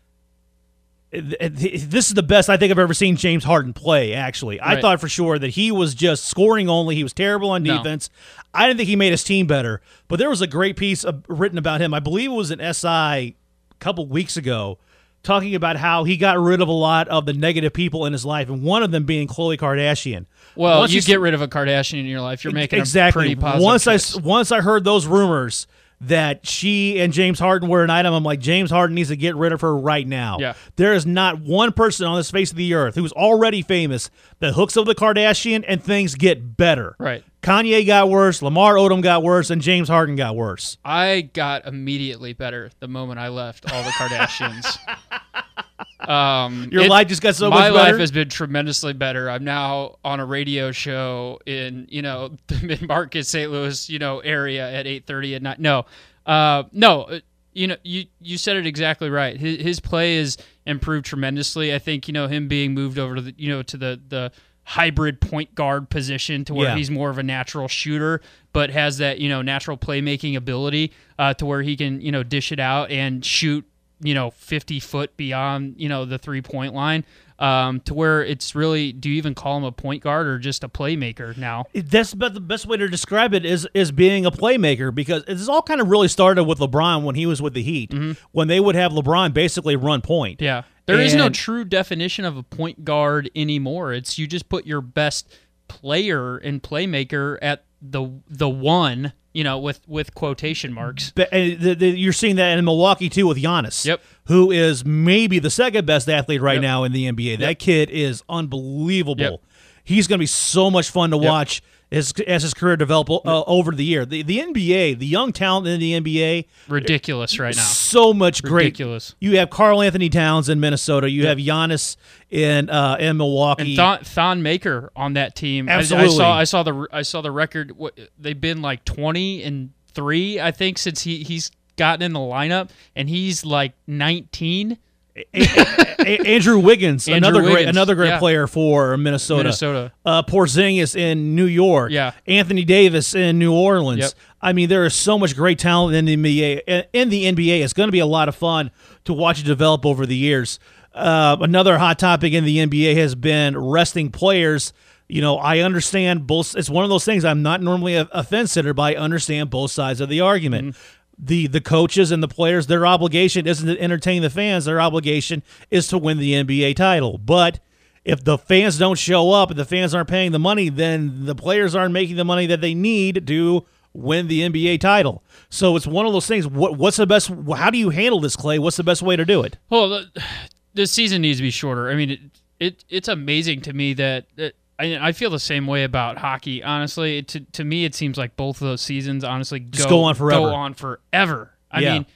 This 1.21 2.09
is 2.09 2.15
the 2.15 2.23
best 2.23 2.49
I 2.51 2.57
think 2.57 2.71
I've 2.71 2.79
ever 2.79 2.95
seen 2.95 3.17
James 3.17 3.45
Harden 3.45 3.73
play. 3.73 4.15
Actually, 4.15 4.61
I 4.61 4.81
thought 4.81 5.01
for 5.01 5.09
sure 5.09 5.39
that 5.39 5.51
he 5.51 5.71
was 5.71 5.95
just 5.95 6.25
scoring 6.25 6.69
only. 6.69 6.95
He 6.97 7.03
was 7.03 7.13
terrible 7.13 7.51
on 7.51 7.63
No. 7.63 7.79
defense. 7.79 8.11
I 8.53 8.67
didn't 8.67 8.79
think 8.79 8.89
he 8.89 8.97
made 8.97 9.11
his 9.13 9.25
team 9.25 9.47
better. 9.47 9.81
But 10.09 10.19
there 10.19 10.29
was 10.31 10.41
a 10.41 10.47
great 10.47 10.77
piece 10.77 11.05
of, 11.05 11.25
written 11.29 11.59
about 11.59 11.81
him. 11.81 11.93
I 11.95 12.01
believe 12.01 12.31
it 12.31 12.35
was 12.35 12.51
an 12.51 12.61
SI 12.61 12.89
a 12.89 13.35
couple 13.81 14.07
weeks 14.07 14.37
ago, 14.37 14.79
talking 15.23 15.55
about 15.55 15.77
how 15.77 16.05
he 16.05 16.17
got 16.17 16.39
rid 16.39 16.61
of 16.61 16.69
a 16.69 16.73
lot 16.73 17.09
of 17.09 17.27
the 17.27 17.33
negative 17.33 17.73
people 17.73 18.05
in 18.07 18.13
his 18.13 18.25
life, 18.25 18.49
and 18.49 18.63
one 18.63 18.83
of 18.83 18.91
them 18.91 19.05
being 19.05 19.27
Khloe 19.27 19.57
Kardashian. 19.59 20.27
Well, 20.57 20.81
Once 20.81 20.93
you 20.93 20.99
s- 20.99 21.07
get 21.07 21.21
rid 21.21 21.35
of 21.35 21.43
a 21.43 21.49
Kardashian 21.49 22.01
in 22.01 22.07
your 22.07 22.21
life, 22.21 22.45
you're 22.45 22.53
making 22.53 22.79
exactly. 22.79 23.33
a 23.33 23.37
pretty 23.37 23.41
positive 23.41 23.63
once 23.65 23.87
I 23.87 24.21
once 24.21 24.53
I 24.53 24.61
heard 24.61 24.85
those 24.85 25.07
rumors 25.07 25.67
that 26.09 26.47
she 26.47 27.01
and 27.01 27.13
James 27.13 27.39
Harden 27.39 27.69
were 27.69 27.85
an 27.85 27.91
item, 27.91 28.15
I'm 28.15 28.23
like 28.25 28.41
James 28.41 28.71
Harden 28.71 28.95
needs 28.95 29.09
to 29.09 29.17
get 29.17 29.37
rid 29.37 29.53
of 29.53 29.61
her 29.63 29.77
right 29.77 30.07
now. 30.07 30.39
Yeah. 30.39 30.55
There 30.77 30.93
is 30.93 31.07
not 31.07 31.41
one 31.41 31.73
person 31.73 32.07
on 32.07 32.17
this 32.17 32.31
face 32.31 32.51
of 32.51 32.57
the 32.57 32.75
earth 32.75 32.95
who's 32.95 33.13
already 33.13 33.63
famous 33.63 34.11
that 34.41 34.55
hooks 34.55 34.77
up 34.77 34.87
the 34.87 34.95
Kardashian 34.95 35.65
and 35.67 35.83
things 35.83 36.15
get 36.15 36.57
better. 36.57 36.97
Right. 36.99 37.25
Kanye 37.43 37.87
got 37.87 38.09
worse, 38.09 38.41
Lamar 38.41 38.75
Odom 38.75 39.03
got 39.03 39.23
worse, 39.23 39.51
and 39.51 39.61
James 39.61 39.89
Harden 39.89 40.17
got 40.17 40.35
worse. 40.35 40.79
I 40.85 41.29
got 41.33 41.67
immediately 41.67 42.33
better 42.33 42.71
the 42.81 42.89
moment 42.89 43.21
I 43.21 43.29
left 43.29 43.71
all 43.71 43.83
the 43.83 43.91
Kardashians. 43.91 44.79
um, 46.09 46.69
Your 46.73 46.83
it- 46.85 46.91
life 46.91 47.09
just 47.09 47.23
got 47.23 47.35
so 47.35 47.51
my 47.51 47.71
much 47.71 47.75
better. 47.75 47.93
life 47.93 48.01
has 48.01 48.11
been 48.13 48.29
tremendously 48.29 48.93
better. 48.93 49.29
I'm 49.31 49.45
now 49.45 49.97
on 50.05 50.21
a 50.21 50.25
radio 50.25 50.73
show 50.73 51.39
in 51.47 51.87
you 51.91 52.03
know 52.03 52.37
the 52.49 52.61
mid 52.67 52.87
market 52.87 53.27
St. 53.27 53.51
Louis 53.51 53.89
you 53.89 53.99
know 53.99 54.21
area 54.21 54.71
at 54.71 54.87
8:30 54.87 55.37
at 55.37 55.43
night. 55.43 55.59
No, 55.61 55.87
uh, 56.27 56.65
no. 56.73 57.03
uh, 57.03 57.21
You 57.53 57.69
know, 57.69 57.77
you 57.85 58.07
you 58.21 58.37
said 58.39 58.57
it 58.57 58.67
exactly 58.67 59.09
right. 59.11 59.37
His, 59.37 59.61
his 59.61 59.81
play 59.81 60.17
is 60.17 60.37
improved 60.67 61.07
tremendously. 61.07 61.73
I 61.75 61.79
think 61.79 62.09
you 62.09 62.13
know 62.13 62.27
him 62.27 62.49
being 62.49 62.75
moved 62.75 62.99
over 62.99 63.15
to 63.17 63.21
the 63.21 63.35
you 63.37 63.49
know 63.49 63.63
to 63.63 63.77
the 63.77 64.01
the 64.09 64.33
hybrid 64.67 65.21
point 65.21 65.55
guard 65.55 65.91
position 65.91 66.43
to 66.47 66.55
where 66.55 66.69
Yeah. 66.71 66.77
he's 66.77 66.91
more 66.91 67.11
of 67.11 67.19
a 67.19 67.23
natural 67.23 67.69
shooter, 67.69 68.23
but 68.55 68.71
has 68.71 68.97
that 68.99 69.19
you 69.21 69.29
know 69.29 69.43
natural 69.43 69.77
playmaking 69.77 70.37
ability 70.37 70.93
uh, 71.19 71.35
to 71.35 71.47
where 71.47 71.63
he 71.63 71.77
can 71.77 72.01
you 72.01 72.11
know 72.11 72.23
dish 72.23 72.51
it 72.51 72.59
out 72.59 72.91
and 72.91 73.25
shoot 73.25 73.65
you 74.05 74.15
know 74.15 74.31
50 74.31 74.79
foot 74.81 75.17
beyond 75.17 75.75
you 75.79 75.89
know 75.89 76.05
the 76.05 76.19
three 76.19 76.43
point 76.43 76.75
line 76.75 77.05
um, 77.39 77.81
to 77.81 77.95
where 77.95 78.23
it's 78.23 78.55
really 78.55 78.93
do 78.93 79.09
you 79.11 79.17
even 79.17 79.35
call 79.35 79.57
him 79.57 79.65
a 79.65 79.73
point 79.73 80.03
guard 80.03 80.27
or 80.29 80.39
just 80.39 80.63
a 80.63 80.69
playmaker 80.69 81.37
now 81.37 81.65
That's 81.75 82.13
about 82.13 82.35
the 82.35 82.41
best 82.41 82.67
way 82.67 82.77
to 82.77 82.87
describe 82.87 83.35
it 83.35 83.45
is 83.45 83.67
is 83.75 83.91
being 83.91 84.25
a 84.25 84.31
playmaker 84.31 84.95
because 84.95 85.25
this 85.25 85.49
all 85.49 85.63
kind 85.63 85.81
of 85.81 85.89
really 85.89 86.09
started 86.09 86.45
with 86.45 86.59
LeBron 86.59 87.03
when 87.03 87.17
he 87.17 87.27
was 87.27 87.43
with 87.43 87.55
the 87.55 87.63
Heat 87.63 87.93
when 88.31 88.47
they 88.47 88.61
would 88.61 88.77
have 88.77 88.93
LeBron 88.93 89.33
basically 89.35 89.75
run 89.75 90.01
point. 90.03 90.39
Mm-hmm. 90.39 90.45
yeah 90.45 90.63
there 90.87 91.01
is 91.01 91.15
no 91.15 91.31
true 91.31 91.65
definition 91.65 92.27
of 92.27 92.37
a 92.37 92.43
point 92.43 92.85
guard 92.85 93.31
anymore 93.35 93.95
it's 93.95 94.19
you 94.19 94.27
just 94.27 94.49
put 94.51 94.67
your 94.67 94.83
best 94.83 95.35
player 95.67 96.37
and 96.37 96.63
playmaker 96.63 97.39
at 97.41 97.65
the 97.87 98.09
the 98.29 98.49
one 98.49 99.13
you 99.35 99.45
know 99.45 99.59
with 99.59 99.81
with 99.87 100.15
quotation 100.15 100.73
marks 100.73 101.13
But, 101.15 101.29
and 101.33 101.53
eh, 101.53 101.57
the, 101.61 101.75
the, 101.75 101.89
you're 101.89 102.13
seeing 102.15 102.37
that 102.37 102.57
in 102.59 102.65
Milwaukee 102.65 103.09
too 103.11 103.27
with 103.27 103.37
Giannis, 103.37 103.85
Yep. 103.85 104.01
who 104.27 104.51
is 104.51 104.85
maybe 104.85 105.39
the 105.39 105.51
second 105.51 105.87
best 105.87 106.09
athlete 106.09 106.41
right 106.41 106.55
Yep. 106.55 106.63
now 106.63 106.85
in 106.85 106.93
the 106.93 107.11
NBA. 107.11 107.41
That 107.41 107.59
kid 107.59 107.91
is 107.91 108.23
unbelievable. 108.29 109.17
Yep. 109.23 109.41
He's 109.85 110.07
going 110.07 110.19
to 110.19 110.23
be 110.23 110.27
so 110.27 110.71
much 110.71 110.89
fun 110.91 111.11
to 111.11 111.19
watch 111.19 111.63
as, 111.95 112.13
as 112.27 112.43
his 112.43 112.55
career 112.55 112.77
develop 112.77 113.09
uh, 113.11 113.43
over 113.47 113.73
the 113.73 113.85
year. 113.85 114.05
The, 114.05 114.23
the 114.23 114.39
NBA, 114.39 114.99
the 114.99 115.07
young 115.07 115.33
talent 115.33 115.67
in 115.67 115.81
the 115.81 116.01
NBA, 116.01 116.47
ridiculous 116.69 117.39
right 117.39 117.55
now 117.55 117.63
so 117.63 118.13
much 118.13 118.43
great. 118.43 118.65
Ridiculous. 118.65 119.15
You 119.21 119.39
have 119.39 119.51
Karl-Anthony 119.51 120.09
Towns 120.09 120.49
in 120.49 120.61
Minnesota. 120.61 121.09
You 121.09 121.27
have 121.27 121.39
Giannis 121.39 121.97
in 122.31 122.69
uh, 122.71 122.97
in 122.99 123.17
Milwaukee. 123.17 123.63
And 123.63 123.77
Thon, 123.77 123.99
Thon 124.05 124.43
Maker 124.43 124.91
on 124.97 125.15
that 125.15 125.35
team. 125.37 125.69
I- 125.69 125.75
I, 125.75 125.77
Absolutely. 125.79 126.17
saw 126.17 126.39
I 126.39 126.45
saw 126.45 126.63
the 126.63 126.89
I 126.93 127.03
saw 127.03 127.21
the 127.21 127.31
record. 127.31 127.73
What, 127.77 127.99
they've 128.19 128.41
been 128.41 128.63
like 128.63 128.85
twenty 128.85 129.43
and 129.43 129.71
three, 129.93 130.41
I 130.41 130.51
think, 130.51 130.79
since 130.79 131.03
he 131.03 131.23
he's 131.23 131.51
gotten 131.77 132.03
in 132.03 132.13
the 132.13 132.21
lineup, 132.21 132.71
and 132.97 133.09
he's 133.09 133.45
like 133.45 133.73
nineteen. 133.87 134.79
A- 135.17 136.19
Andrew 136.27 136.59
Wiggins, 136.59 137.07
Andrew 137.09 137.29
another 137.29 137.43
great 137.43 137.69
another 137.69 137.95
great 137.95 138.09
yeah. 138.09 138.19
player 138.19 138.47
for 138.47 138.97
Minnesota. 138.97 139.45
Minnesota. 139.45 139.93
Uh, 140.05 140.23
Porzingis 140.23 140.97
in 140.97 141.35
New 141.35 141.47
York. 141.47 141.93
Yeah. 141.93 142.13
Anthony 142.27 142.65
Davis 142.65 143.15
in 143.15 143.39
New 143.39 143.53
Orleans. 143.53 144.01
Yep. 144.01 144.13
I 144.43 144.53
mean, 144.53 144.69
there 144.69 144.85
is 144.85 144.95
so 144.95 145.19
much 145.19 145.37
great 145.37 145.59
talent 145.59 145.97
in 145.97 146.05
the 146.05 146.17
NBA. 146.17 146.87
In 146.93 147.09
the 147.09 147.25
NBA, 147.25 147.63
it's 147.63 147.73
going 147.73 147.89
to 147.89 147.93
be 147.93 148.01
a 148.01 148.07
lot 148.07 148.29
of 148.29 148.35
fun 148.35 148.71
to 149.05 149.13
watch 149.13 149.41
it 149.41 149.45
develop 149.45 149.87
over 149.87 150.05
the 150.05 150.17
years. 150.17 150.59
Uh, 150.93 151.37
another 151.41 151.79
hot 151.79 151.99
topic 151.99 152.33
in 152.33 152.45
the 152.45 152.59
NBA 152.59 152.97
has 152.97 153.15
been 153.15 153.59
resting 153.59 154.11
players. 154.11 154.73
You 155.09 155.21
know, 155.21 155.37
I 155.37 155.61
understand 155.61 156.27
both. 156.27 156.57
It's 156.57 156.71
one 156.71 156.85
of 156.85 156.91
those 156.91 157.05
things. 157.05 157.25
I'm 157.25 157.43
not 157.43 157.63
normally 157.63 157.95
a, 157.95 158.09
a 158.13 158.25
fence 158.25 158.53
sitter, 158.53 158.75
but 158.75 158.83
I 158.83 158.95
understand 158.95 159.51
both 159.51 159.71
sides 159.71 160.01
of 160.01 160.09
the 160.09 160.21
argument. 160.21 160.77
The 161.19 161.47
the 161.47 161.61
coaches 161.61 162.11
and 162.11 162.23
the 162.23 162.29
players, 162.29 162.67
their 162.67 162.87
obligation 162.87 163.47
isn't 163.47 163.67
to 163.67 163.81
entertain 163.81 164.23
the 164.23 164.31
fans. 164.31 164.65
Their 164.65 164.81
obligation 164.81 165.43
is 165.71 165.87
to 165.89 165.99
win 165.99 166.19
the 166.19 166.33
NBA 166.33 166.77
title. 166.77 167.19
But 167.19 167.61
if 168.05 168.23
the 168.23 168.37
fans 168.37 168.79
don't 168.79 168.99
show 168.99 169.31
up 169.31 169.51
and 169.51 169.59
the 169.59 169.65
fans 169.65 169.95
aren't 169.95 170.09
paying 170.09 170.33
the 170.33 170.39
money, 170.39 170.69
then 170.69 171.25
the 171.25 171.35
players 171.35 171.75
aren't 171.75 171.93
making 171.93 172.17
the 172.17 172.25
money 172.25 172.47
that 172.47 172.61
they 172.61 172.75
need 172.75 173.27
to 173.27 173.65
win 173.95 174.27
the 174.29 174.41
NBA 174.41 174.81
title. 174.81 175.23
So 175.49 175.77
it's 175.77 175.87
one 175.87 176.05
of 176.05 176.13
those 176.13 176.27
things. 176.27 176.47
What 176.47 176.77
what's 176.77 176.97
the 176.97 177.07
best? 177.07 177.31
How 177.57 177.71
do 177.71 177.79
you 177.79 177.91
handle 177.91 178.21
this, 178.21 178.37
Clay? 178.37 178.59
What's 178.59 178.77
the 178.77 178.85
best 178.85 179.03
way 179.03 179.17
to 179.17 179.25
do 179.25 179.43
it? 179.43 179.57
Well, 179.71 179.89
the, 179.89 180.25
the 180.75 180.87
season 180.87 181.23
needs 181.23 181.39
to 181.39 181.43
be 181.43 181.51
shorter. 181.51 181.91
I 181.91 181.95
mean, 181.95 182.11
it, 182.11 182.21
it 182.59 182.85
it's 182.89 183.09
amazing 183.09 183.63
to 183.63 183.73
me 183.73 183.95
that. 183.95 184.27
that 184.37 184.55
I, 184.85 185.09
I 185.09 185.13
feel 185.13 185.31
the 185.31 185.39
same 185.39 185.67
way 185.67 185.85
about 185.85 186.19
hockey. 186.19 186.63
Honestly, 186.63 187.23
to 187.23 187.41
to 187.41 187.65
me, 187.65 187.85
it 187.85 187.95
seems 187.95 188.17
like 188.19 188.37
both 188.37 188.61
of 188.61 188.67
those 188.69 188.81
seasons, 188.83 189.25
honestly, 189.25 189.61
go, 189.61 189.89
go 189.89 190.03
on 190.05 190.15
forever. 190.15 190.41
Go 190.49 190.55
on 190.55 190.75
forever. 190.75 191.51
I 191.71 191.81
Yeah. 191.81 191.93
mean, 191.95 192.07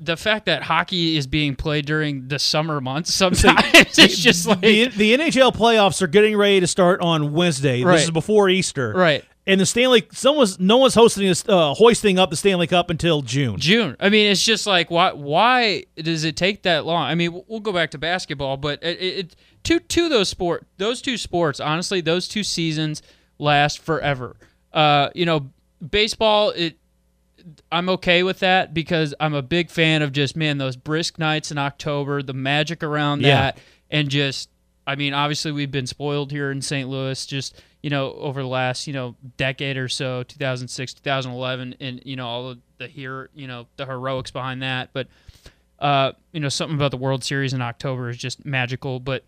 the 0.00 0.16
fact 0.16 0.46
that 0.46 0.62
hockey 0.62 1.16
is 1.16 1.26
being 1.26 1.56
played 1.56 1.86
during 1.86 2.28
the 2.28 2.38
summer 2.38 2.80
months 2.80 3.12
sometimes 3.24 3.98
it's 3.98 4.18
just 4.18 4.46
like 4.46 4.60
the, 4.60 4.88
the 4.88 5.16
NHL 5.16 5.52
playoffs 5.54 6.02
are 6.02 6.06
getting 6.06 6.36
ready 6.36 6.60
to 6.60 6.66
start 6.66 7.00
on 7.00 7.32
Wednesday. 7.32 7.82
Right. 7.82 7.94
This 7.94 8.04
is 8.04 8.10
before 8.10 8.48
Easter, 8.48 8.92
Right. 8.92 9.24
And 9.48 9.58
the 9.60 9.66
Stanley, 9.66 10.06
someone's 10.12 10.60
no 10.60 10.76
one's 10.76 10.94
hosting 10.94 11.26
this, 11.26 11.42
uh, 11.48 11.72
hoisting 11.74 12.18
up 12.18 12.28
the 12.28 12.36
Stanley 12.36 12.66
Cup 12.66 12.90
until 12.90 13.22
June. 13.22 13.58
June. 13.58 13.96
I 13.98 14.10
mean, 14.10 14.30
it's 14.30 14.44
just 14.44 14.66
like 14.66 14.90
why 14.90 15.12
why 15.12 15.84
does 15.96 16.24
it 16.24 16.36
take 16.36 16.62
that 16.64 16.84
long? 16.84 17.02
I 17.04 17.14
mean, 17.14 17.42
we'll 17.48 17.60
go 17.60 17.72
back 17.72 17.90
to 17.92 17.98
basketball, 17.98 18.58
but 18.58 18.82
it, 18.82 19.00
it, 19.00 19.36
two 19.64 19.80
two 19.80 20.10
those 20.10 20.28
sport 20.28 20.66
those 20.76 21.00
two 21.00 21.16
sports, 21.16 21.60
honestly, 21.60 22.02
those 22.02 22.28
two 22.28 22.44
seasons 22.44 23.02
last 23.38 23.78
forever. 23.80 24.36
Uh, 24.72 25.08
you 25.14 25.24
know, 25.24 25.48
baseball 25.90 26.50
it 26.50 26.76
I'm 27.72 27.88
okay 27.88 28.22
with 28.22 28.40
that 28.40 28.74
because 28.74 29.14
I'm 29.18 29.32
a 29.32 29.40
big 29.40 29.70
fan 29.70 30.02
of 30.02 30.12
just 30.12 30.36
man 30.36 30.58
those 30.58 30.76
brisk 30.76 31.18
nights 31.18 31.50
in 31.50 31.56
October, 31.56 32.22
the 32.22 32.34
magic 32.34 32.82
around 32.82 33.22
Yeah. 33.22 33.40
that, 33.40 33.58
and 33.90 34.10
just 34.10 34.50
I 34.86 34.94
mean, 34.96 35.14
obviously 35.14 35.52
we've 35.52 35.70
been 35.70 35.86
spoiled 35.86 36.30
here 36.32 36.50
in 36.50 36.60
St. 36.60 36.88
Louis, 36.88 37.24
just 37.24 37.58
you 37.82 37.90
know 37.90 38.12
over 38.12 38.42
the 38.42 38.48
last 38.48 38.86
you 38.86 38.92
know 38.92 39.14
decade 39.36 39.76
or 39.76 39.88
so, 39.88 40.22
2006, 40.24 40.94
2011, 40.94 41.76
and 41.80 42.02
you 42.04 42.16
know 42.16 42.26
all 42.26 42.50
of 42.50 42.58
the 42.78 42.88
here 42.88 43.30
you 43.34 43.46
know 43.46 43.66
the 43.76 43.86
heroics 43.86 44.30
behind 44.30 44.62
that, 44.62 44.90
but 44.92 45.08
uh, 45.78 46.12
you 46.32 46.40
know 46.40 46.48
something 46.48 46.76
about 46.76 46.90
the 46.90 46.96
World 46.96 47.22
Series 47.24 47.52
in 47.52 47.62
October 47.62 48.08
is 48.08 48.16
just 48.16 48.44
magical, 48.44 49.00
but. 49.00 49.24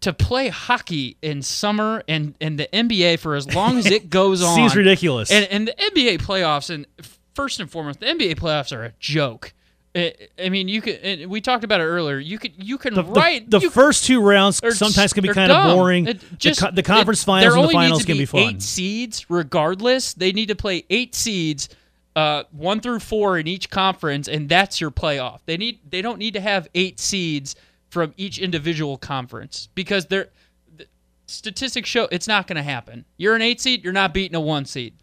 To 0.00 0.12
play 0.12 0.48
hockey 0.48 1.16
in 1.22 1.42
summer 1.42 2.02
and, 2.08 2.34
and 2.40 2.58
the 2.58 2.66
NBA 2.72 3.20
for 3.20 3.36
as 3.36 3.54
long 3.54 3.78
as 3.78 3.86
it 3.86 4.10
goes 4.10 4.42
on 4.42 4.56
Seems 4.56 4.74
ridiculous. 4.74 5.30
and 5.30 5.44
and 5.44 5.68
the 5.68 5.74
NBA 5.74 6.20
playoffs, 6.22 6.70
and 6.70 6.88
first 7.36 7.60
and 7.60 7.70
foremost, 7.70 8.00
the 8.00 8.06
NBA 8.06 8.34
playoffs 8.34 8.76
are 8.76 8.82
a 8.82 8.92
joke. 8.98 9.54
I, 9.94 10.14
I 10.42 10.48
mean, 10.48 10.68
you 10.68 10.80
could. 10.80 11.26
We 11.26 11.40
talked 11.42 11.64
about 11.64 11.80
it 11.80 11.84
earlier. 11.84 12.18
You 12.18 12.38
could. 12.38 12.52
You 12.56 12.78
can 12.78 12.94
the, 12.94 13.02
the- 13.02 13.12
write 13.12 13.50
the, 13.50 13.58
you, 13.60 13.70
first 13.70 14.04
two 14.04 14.22
rounds 14.22 14.58
are- 14.62 14.70
sometimes 14.72 15.12
can 15.12 15.22
be 15.22 15.28
kind 15.28 15.52
of 15.52 15.74
boring. 15.76 16.06
It 16.06 16.20
The 16.20 16.36
just- 16.36 16.60
co- 16.60 16.70
the, 16.70 16.82
conference 16.82 17.22
it- 17.22 17.26
finals 17.26 17.54
and 17.54 17.68
the 17.68 17.72
finals 17.72 18.04
can 18.06 18.16
be 18.16 18.24
fun. 18.24 18.40
Eight 18.40 18.62
seeds, 18.62 19.28
regardless. 19.28 20.14
They 20.14 20.32
need 20.32 20.46
to 20.46 20.54
play 20.56 20.84
eight 20.88 21.14
seeds, 21.14 21.68
uh, 22.16 22.44
one 22.52 22.80
through 22.80 23.00
four 23.00 23.38
in 23.38 23.46
each 23.46 23.68
conference, 23.68 24.28
and 24.28 24.48
that's 24.48 24.80
your 24.80 24.90
playoff. 24.90 25.40
They 25.44 25.58
need. 25.58 25.80
They 25.90 26.00
don't 26.00 26.18
need 26.18 26.32
to 26.34 26.40
have 26.40 26.68
eight 26.74 26.98
seeds 26.98 27.54
from 27.90 28.14
each 28.16 28.38
individual 28.38 28.96
conference 28.96 29.68
because 29.74 30.06
they're. 30.06 30.30
the 30.74 30.86
Statistics 31.26 31.88
show 31.88 32.08
it's 32.10 32.26
not 32.28 32.46
going 32.46 32.56
to 32.56 32.62
happen. 32.62 33.04
You're 33.18 33.34
an 33.34 33.42
eight 33.42 33.60
seed. 33.60 33.84
You're 33.84 33.92
not 33.92 34.14
beating 34.14 34.34
a 34.36 34.40
one 34.40 34.64
seed. 34.64 34.94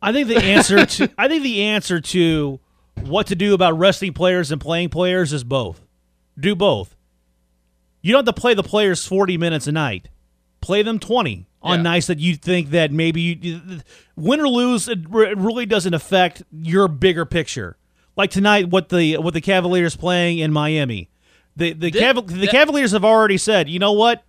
I 0.00 0.12
think 0.12 0.28
the 0.28 0.36
answer 0.36 0.86
to 0.86 1.10
I 1.18 1.26
think 1.26 1.42
the 1.42 1.62
answer 1.64 2.00
to 2.00 2.60
what 3.02 3.26
to 3.28 3.34
do 3.36 3.54
about 3.54 3.78
resting 3.78 4.12
players 4.12 4.50
and 4.50 4.60
playing 4.60 4.88
players 4.90 5.32
is 5.32 5.44
both. 5.44 5.80
Do 6.38 6.54
both. 6.54 6.96
You 8.02 8.12
don't 8.12 8.26
have 8.26 8.34
to 8.34 8.40
play 8.40 8.54
the 8.54 8.62
players 8.62 9.06
40 9.06 9.36
minutes 9.38 9.66
a 9.66 9.72
night. 9.72 10.08
Play 10.60 10.82
them 10.82 10.98
20 10.98 11.46
on 11.62 11.78
Yeah. 11.78 11.82
nights 11.82 12.06
that 12.08 12.18
you 12.18 12.36
think 12.36 12.70
that 12.70 12.92
maybe 12.92 13.20
you 13.20 13.80
win 14.16 14.40
or 14.40 14.48
lose 14.48 14.88
it 14.88 15.00
it 15.12 15.38
really 15.38 15.66
doesn't 15.66 15.94
affect 15.94 16.42
your 16.52 16.88
bigger 16.88 17.24
picture. 17.24 17.76
Like 18.16 18.30
tonight 18.30 18.68
what 18.70 18.88
the 18.88 19.16
what 19.18 19.34
the 19.34 19.40
Cavaliers 19.40 19.96
playing 19.96 20.38
in 20.38 20.52
Miami. 20.52 21.08
The 21.56 21.72
the, 21.72 21.90
Caval- 21.90 22.26
the 22.26 22.34
that- 22.34 22.50
Cavaliers 22.50 22.92
have 22.92 23.04
already 23.04 23.38
said, 23.38 23.68
you 23.68 23.78
know 23.78 23.92
what? 23.92 24.22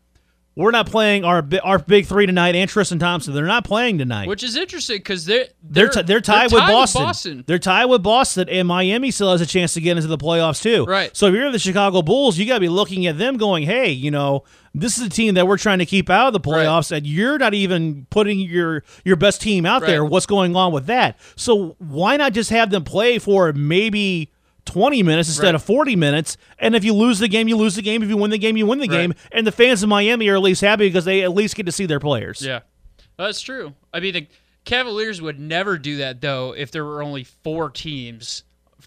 We're 0.57 0.71
not 0.71 0.87
playing 0.87 1.23
our 1.23 1.47
our 1.63 1.77
big 1.77 2.07
three 2.07 2.25
tonight. 2.25 2.55
And 2.55 2.67
Tristan 2.67 2.97
Thompson, 2.97 3.35
they're 3.35 3.45
not 3.45 3.63
playing 3.63 3.99
tonight. 3.99 4.27
Which 4.27 4.41
is 4.41 4.55
interesting 4.55 4.97
because 4.97 5.23
they're 5.23 5.45
they're, 5.61 5.85
they're, 5.85 5.89
t- 5.89 6.01
they're 6.01 6.19
tied 6.19 6.51
with 6.51 6.61
Boston. 6.61 7.01
Boston. 7.03 7.43
They're 7.45 7.59
tied 7.59 7.85
with 7.85 8.01
Boston, 8.01 8.49
and 8.49 8.67
Miami 8.67 9.11
still 9.11 9.31
has 9.31 9.39
a 9.39 9.45
chance 9.45 9.75
to 9.75 9.81
get 9.81 9.97
into 9.97 10.07
the 10.07 10.17
playoffs 10.17 10.59
too. 10.59 10.85
Right. 10.85 11.15
So 11.15 11.27
if 11.27 11.35
you're 11.35 11.51
the 11.51 11.59
Chicago 11.59 12.01
Bulls, 12.01 12.39
you 12.39 12.47
got 12.47 12.55
to 12.55 12.59
be 12.59 12.69
looking 12.69 13.05
at 13.05 13.19
them, 13.19 13.37
going, 13.37 13.65
"Hey, 13.65 13.91
you 13.91 14.09
know, 14.09 14.45
this 14.73 14.97
is 14.97 15.05
a 15.05 15.09
team 15.11 15.35
that 15.35 15.45
we're 15.45 15.59
trying 15.59 15.77
to 15.77 15.85
keep 15.85 16.09
out 16.09 16.27
of 16.27 16.33
the 16.33 16.39
playoffs, 16.39 16.91
and 16.91 17.05
you're 17.05 17.37
not 17.37 17.53
even 17.53 18.07
putting 18.09 18.39
your 18.39 18.83
your 19.05 19.15
best 19.15 19.43
team 19.43 19.63
out 19.63 19.83
there. 19.83 20.03
What's 20.03 20.25
going 20.25 20.55
on 20.55 20.71
with 20.71 20.87
that? 20.87 21.19
So 21.35 21.75
why 21.77 22.17
not 22.17 22.33
just 22.33 22.49
have 22.49 22.71
them 22.71 22.83
play 22.83 23.19
for 23.19 23.53
maybe?" 23.53 24.31
20 24.67 25.01
minutes 25.03 25.29
instead 25.29 25.45
Right. 25.47 25.55
of 25.55 25.63
40 25.63 25.95
minutes. 25.95 26.37
And 26.59 26.75
if 26.75 26.83
you 26.83 26.93
lose 26.93 27.19
the 27.19 27.27
game, 27.27 27.47
you 27.47 27.57
lose 27.57 27.75
the 27.75 27.81
game. 27.81 28.03
If 28.03 28.09
you 28.09 28.17
win 28.17 28.29
the 28.31 28.37
game, 28.37 28.55
you 28.57 28.65
win 28.67 28.79
the 28.79 28.87
Right. 28.87 28.97
game. 29.09 29.13
And 29.31 29.47
the 29.47 29.51
fans 29.51 29.81
in 29.81 29.89
Miami 29.89 30.27
are 30.29 30.35
at 30.35 30.41
least 30.41 30.61
happy 30.61 30.87
because 30.87 31.05
they 31.05 31.23
at 31.23 31.33
least 31.33 31.55
get 31.55 31.65
to 31.65 31.71
see 31.71 31.85
their 31.85 31.99
players. 31.99 32.41
Yeah, 32.41 32.59
that's 33.17 33.41
true. 33.41 33.73
I 33.93 33.99
mean, 33.99 34.13
the 34.13 34.27
Cavaliers 34.65 35.21
would 35.21 35.39
never 35.39 35.77
do 35.77 35.97
that 35.97 36.19
though 36.21 36.53
if 36.55 36.71
there 36.71 36.83
were 36.85 37.01
only 37.01 37.23
four 37.23 37.69
teams 37.69 38.43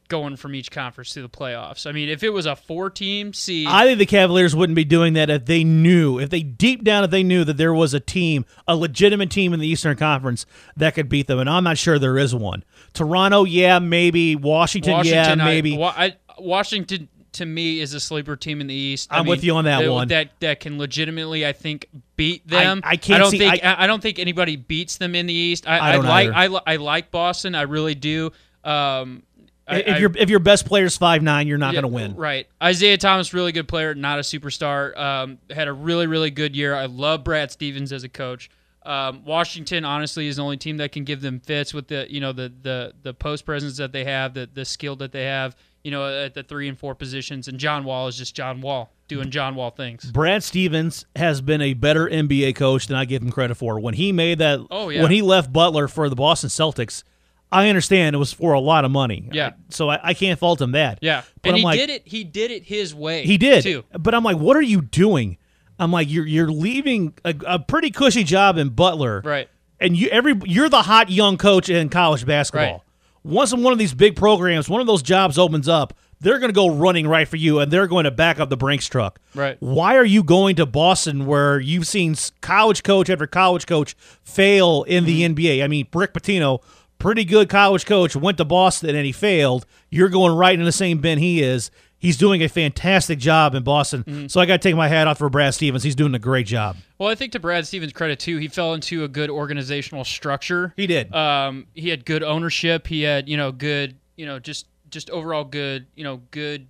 going 0.09 0.37
from 0.37 0.55
each 0.55 0.71
conference 0.71 1.11
to 1.11 1.23
the 1.23 1.29
playoffs. 1.29 1.87
I 1.87 1.93
mean, 1.93 2.09
if 2.09 2.23
it 2.23 2.31
was 2.31 2.47
a 2.47 2.55
four-team 2.57 3.33
seed, 3.33 3.69
I 3.69 3.85
think 3.87 3.99
the 3.99 4.07
Cavaliers 4.07 4.55
wouldn't 4.55 4.77
be 4.77 4.85
doing 4.85 5.15
that 5.15 5.31
if 5.31 5.47
they 5.47 5.65
knew, 5.65 6.19
if 6.19 6.31
they 6.31 6.43
deep 6.43 6.85
down, 6.85 7.05
if 7.05 7.11
they 7.11 7.23
knew 7.23 7.45
that 7.45 7.57
there 7.57 7.75
was 7.75 7.95
a 7.95 8.01
team, 8.01 8.45
a 8.69 8.77
legitimate 8.77 9.31
team 9.31 9.53
in 9.53 9.61
the 9.61 9.67
Eastern 9.67 9.97
Conference 9.97 10.47
that 10.77 10.95
could 10.95 11.09
beat 11.09 11.27
them. 11.27 11.39
And 11.39 11.49
I'm 11.51 11.65
not 11.65 11.79
sure 11.79 11.99
there 11.99 12.19
is 12.19 12.35
one. 12.35 12.65
Toronto, 12.93 13.45
yeah, 13.45 13.79
maybe. 13.79 14.37
Washington, 14.37 14.93
Washington, 14.93 15.39
yeah, 15.39 15.45
I- 15.45 15.49
maybe. 15.49 15.81
I, 15.83 16.17
Washington 16.39 17.09
to 17.33 17.47
me 17.47 17.81
is 17.81 17.95
a 17.95 18.01
sleeper 18.01 18.35
team 18.35 18.61
in 18.61 18.67
the 18.67 18.75
East. 18.75 19.09
I 19.13 19.19
I'm 19.19 19.27
with 19.27 19.45
you 19.45 19.55
on 19.55 19.65
that 19.65 19.89
one. 19.89 20.09
That 20.09 20.31
that 20.41 20.59
can 20.61 20.79
legitimately, 20.79 21.47
I 21.47 21.53
think, 21.53 21.87
beat 22.17 22.47
them. 22.47 22.81
I 22.83 22.97
can't 22.97 23.17
I 23.17 23.19
don't 23.23 23.31
see- 23.31 23.39
think 23.39 23.65
I- 23.65 23.85
I, 23.85 23.87
don't 23.87 24.03
think 24.03 24.19
anybody 24.19 24.57
beats 24.57 24.97
them 24.97 25.15
in 25.15 25.27
the 25.27 25.35
East. 25.35 25.69
I, 25.69 25.91
I 25.91 25.93
don't 25.93 26.05
like. 26.05 26.31
I, 26.31 26.47
I 26.67 26.77
like 26.77 27.11
Boston. 27.11 27.55
I 27.55 27.63
really 27.63 27.95
do. 27.95 28.33
Um, 28.65 29.23
I- 29.71 29.79
if 29.81 30.01
your 30.01 30.13
if 30.17 30.31
your 30.31 30.39
best 30.41 30.67
player's 30.67 30.97
five 30.97 31.23
nine, 31.23 31.47
you're 31.47 31.59
not 31.59 31.75
Yeah, 31.75 31.81
going 31.83 31.93
to 31.93 31.95
win. 31.95 32.17
Right. 32.17 32.47
Isaiah 32.63 32.99
Thomas, 32.99 33.33
really 33.33 33.53
good 33.53 33.69
player, 33.69 33.95
not 33.95 34.19
a 34.19 34.23
superstar. 34.23 34.97
Um, 34.99 35.39
had 35.51 35.69
a 35.69 35.73
really, 35.73 36.07
really 36.07 36.31
good 36.31 36.57
year. 36.57 36.75
I 36.75 36.87
love 36.87 37.25
Brad 37.25 37.51
Stevens 37.51 37.93
as 37.93 38.03
a 38.05 38.09
coach. 38.09 38.51
Um, 38.85 39.25
Washington, 39.27 39.85
honestly, 39.85 40.27
is 40.27 40.37
the 40.37 40.43
only 40.43 40.57
team 40.57 40.79
that 40.79 40.91
can 40.91 41.05
give 41.05 41.21
them 41.21 41.39
fits 41.41 41.75
with 41.75 41.89
the 41.89 42.07
you 42.11 42.21
know 42.21 42.33
the 42.33 42.51
the 42.63 42.95
the 43.03 43.13
post 43.15 43.45
presence 43.45 43.77
that 43.77 43.93
they 43.93 44.05
have, 44.05 44.35
the 44.35 44.49
the 44.53 44.65
skill 44.65 44.97
that 44.97 45.13
they 45.13 45.25
have, 45.25 45.55
you 45.85 45.91
know, 45.91 46.09
at 46.25 46.33
the 46.35 46.43
three 46.43 46.67
and 46.67 46.79
four 46.79 46.95
positions. 46.95 47.47
And 47.47 47.59
John 47.59 47.85
Wall 47.85 48.09
is 48.09 48.17
just 48.17 48.35
John 48.35 48.63
Wall 48.63 48.91
doing 49.07 49.31
John 49.31 49.55
Wall 49.55 49.71
things. 49.71 50.11
Brad 50.11 50.43
Stevens 50.43 51.05
has 51.15 51.41
been 51.43 51.61
a 51.61 51.75
better 51.75 52.09
NBA 52.09 52.55
coach 52.55 52.87
than 52.87 52.97
I 52.97 53.05
give 53.05 53.23
him 53.23 53.31
credit 53.31 53.57
for. 53.57 53.79
When 53.81 53.93
he 53.95 54.13
made 54.13 54.39
that, 54.39 54.61
Oh, 54.71 54.89
yeah. 54.89 55.03
when 55.03 55.11
he 55.11 55.21
left 55.21 55.53
Butler 55.53 55.87
for 55.89 56.09
the 56.09 56.15
Boston 56.17 56.49
Celtics, 56.49 57.03
I 57.53 57.69
understand 57.69 58.15
it 58.15 58.19
was 58.19 58.33
for 58.33 58.53
a 58.53 58.61
lot 58.61 58.85
of 58.85 58.91
money. 58.91 59.29
Yeah. 59.33 59.53
so 59.71 59.89
I, 59.91 59.99
I 60.03 60.15
can't 60.15 60.39
fault 60.39 60.61
him 60.61 60.73
that. 60.73 60.99
Yeah, 61.03 61.23
but 61.43 61.49
and 61.51 61.55
I'm 61.55 61.59
he 61.59 61.65
like, 61.65 61.79
did 61.81 61.91
it. 61.91 62.03
He 62.05 62.25
did 62.25 62.51
it 62.51 62.65
his 62.65 62.95
way. 62.95 63.25
He 63.25 63.39
did. 63.39 63.63
too. 63.63 63.85
But 63.99 64.15
I'm 64.15 64.23
like, 64.23 64.37
what 64.39 64.57
are 64.57 64.63
you 64.63 64.81
doing? 64.83 65.37
I'm 65.79 65.91
like, 65.91 66.11
you're 66.11 66.27
you're 66.27 66.51
leaving 66.51 67.15
a, 67.25 67.35
a 67.47 67.59
pretty 67.59 67.91
cushy 67.91 68.23
job 68.25 68.57
in 68.59 68.69
Butler, 68.71 69.23
Right. 69.25 69.49
And 69.81 69.97
you 69.97 70.09
every 70.11 70.35
you're 70.45 70.69
the 70.69 70.83
hot 70.83 71.11
young 71.11 71.39
coach 71.39 71.69
in 71.71 71.89
college 71.89 72.27
basketball. 72.27 72.73
Right. 72.73 72.81
Once 73.23 73.53
in 73.53 73.63
one 73.63 73.73
of 73.73 73.79
these 73.79 73.95
big 73.95 74.15
programs, 74.17 74.69
one 74.69 74.81
of 74.81 74.87
those 74.87 75.03
jobs 75.03 75.39
opens 75.39 75.69
up, 75.69 75.93
they're 76.21 76.39
going 76.39 76.49
to 76.51 76.55
go 76.55 76.69
running 76.71 77.07
right 77.09 77.27
for 77.29 77.37
you, 77.37 77.59
and 77.61 77.71
they're 77.71 77.87
going 77.87 78.05
to 78.05 78.11
back 78.11 78.39
up 78.41 78.49
the 78.51 78.57
Brinks 78.57 78.87
truck. 78.89 79.19
Right. 79.35 79.57
Why 79.61 79.97
are 79.97 80.05
you 80.05 80.23
going 80.23 80.57
to 80.57 80.67
Boston, 80.67 81.25
where 81.27 81.59
you've 81.61 81.87
seen 81.87 82.15
college 82.43 82.83
coach 82.83 83.09
after 83.11 83.27
college 83.27 83.67
coach 83.67 83.95
fail 84.23 84.83
in 84.85 85.05
the 85.05 85.23
Mm-hmm. 85.23 85.35
NBA? 85.35 85.65
I 85.65 85.67
mean, 85.67 85.87
Rick 85.95 86.13
Pitino, 86.15 86.63
pretty 87.01 87.25
good 87.25 87.49
college 87.49 87.85
coach, 87.85 88.15
went 88.15 88.39
to 88.39 88.45
Boston 88.45 88.95
and 88.95 89.05
he 89.05 89.11
failed. 89.11 89.67
You're 89.91 90.09
going 90.09 90.37
right 90.37 90.57
in 90.57 90.65
the 90.65 90.71
same 90.71 90.99
bin 90.99 91.19
he 91.19 91.43
is. 91.43 91.73
He's 91.99 92.17
doing 92.17 92.43
a 92.43 92.49
fantastic 92.49 93.19
job 93.19 93.55
in 93.55 93.63
Boston. 93.63 94.05
Mm-hmm. 94.05 94.27
So 94.29 94.41
I 94.41 94.47
got 94.47 94.63
to 94.63 94.69
take 94.69 94.75
my 94.75 94.89
hat 94.89 95.07
off 95.07 95.19
for 95.19 95.29
Brad 95.29 95.53
Stevens. 95.53 95.83
He's 95.83 95.95
doing 95.95 96.15
a 96.15 96.19
great 96.19 96.47
job. 96.47 96.77
Well, 96.99 97.11
I 97.11 97.15
think 97.15 97.33
to 97.33 97.41
Brad 97.41 97.67
Stevens' 97.67 97.93
credit 97.93 98.21
too, 98.21 98.39
he 98.39 98.49
fell 98.49 98.73
into 98.73 99.05
a 99.05 99.09
good 99.09 99.29
organizational 99.29 100.05
structure. 100.05 100.73
He 100.77 100.87
did. 100.87 101.15
Um, 101.15 101.67
he 101.75 101.91
had 101.91 102.07
good 102.07 102.23
ownership. 102.23 102.87
He 102.87 103.03
had 103.03 103.29
you 103.29 103.37
know 103.37 103.53
good 103.53 103.97
you 104.17 104.25
know 104.25 104.39
just 104.39 104.67
just 104.89 105.11
overall 105.11 105.45
good 105.45 105.87
you 105.95 106.05
know 106.05 106.23
good 106.31 106.69